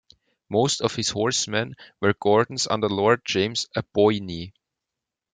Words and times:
Most 0.49 0.81
of 0.81 0.95
his 0.95 1.09
horsemen 1.09 1.75
were 1.99 2.15
Gordons 2.15 2.65
under 2.65 2.89
Lord 2.89 3.21
James 3.23 3.67
Aboyne. 3.75 4.51